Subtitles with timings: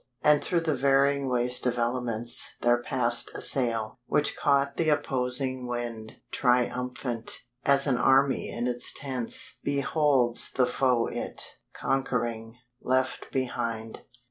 [0.23, 5.67] And through the varying waste of elements There passed a sail, which caught the opposing
[5.67, 11.43] wind, Triumphant, as an army in its tents Beholds the foe it,
[11.73, 14.01] conquering, left behind.